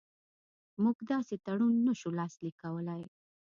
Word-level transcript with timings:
موږ 0.83 0.97
داسې 1.11 1.35
تړون 1.45 1.73
نه 1.87 1.93
شو 1.99 2.09
لاسلیک 2.19 2.55
کولای. 2.63 3.03